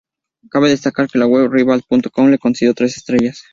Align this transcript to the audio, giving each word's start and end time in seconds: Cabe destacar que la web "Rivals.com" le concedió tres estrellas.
Cabe 0.49 0.69
destacar 0.69 1.07
que 1.09 1.19
la 1.19 1.27
web 1.27 1.51
"Rivals.com" 1.53 2.31
le 2.31 2.39
concedió 2.39 2.73
tres 2.73 2.97
estrellas. 2.97 3.43